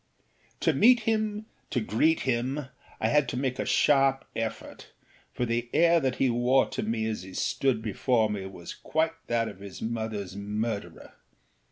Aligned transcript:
To 0.61 0.73
meet 0.73 1.01
him, 1.01 1.45
to 1.69 1.79
greet 1.79 2.21
him, 2.21 2.69
I 2.99 3.09
had 3.09 3.29
to 3.29 3.37
make 3.37 3.59
a 3.59 3.65
sharp 3.67 4.25
effort; 4.35 4.91
for 5.31 5.45
the 5.45 5.69
air 5.75 5.99
that 5.99 6.15
he 6.15 6.27
wore 6.27 6.67
to 6.69 6.81
me 6.81 7.05
as 7.05 7.21
he 7.21 7.35
stood 7.35 7.83
before 7.83 8.27
me 8.27 8.47
was 8.47 8.73
quite 8.73 9.13
that 9.27 9.47
of 9.47 9.59
his 9.59 9.79
motherâs 9.79 10.35
murderer. 10.35 11.13